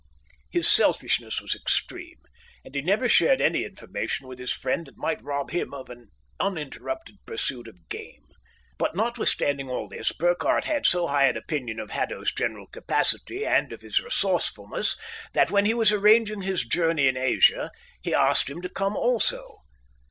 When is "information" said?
3.63-4.27